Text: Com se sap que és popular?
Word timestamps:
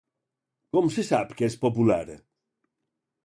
Com 0.75 0.87
se 0.95 1.03
sap 1.09 1.35
que 1.41 1.49
és 1.49 1.57
popular? 1.65 2.01